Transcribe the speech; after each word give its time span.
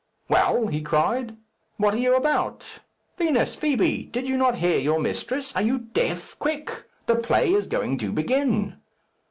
"Well!" 0.29 0.65
he 0.65 0.81
cried; 0.81 1.37
"what 1.77 1.93
are 1.93 1.97
you 1.97 2.15
about? 2.15 2.65
Vinos! 3.19 3.53
Fibi! 3.55 4.05
Do 4.11 4.21
you 4.21 4.35
not 4.35 4.55
hear 4.57 4.79
your 4.79 4.99
mistress? 4.99 5.55
Are 5.55 5.61
you 5.61 5.77
deaf? 5.77 6.35
Quick! 6.39 6.89
the 7.05 7.17
play 7.17 7.53
is 7.53 7.67
going 7.67 7.99
to 7.99 8.11
begin." 8.11 8.77